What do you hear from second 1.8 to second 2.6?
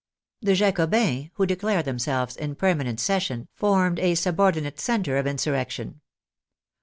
themselves in